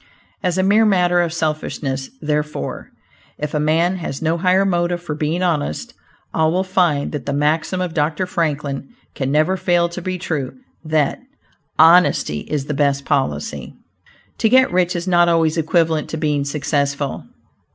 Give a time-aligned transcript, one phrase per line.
[0.41, 2.89] As a mere matter of selfishness, therefore,
[3.37, 5.93] if a man had no higher motive for being honest,
[6.33, 8.25] all will find that the maxim of Dr.
[8.25, 11.19] Franklin can never fail to be true, that
[11.77, 13.75] "honesty is the best policy."
[14.39, 17.25] To get rich, is not always equivalent to being successful.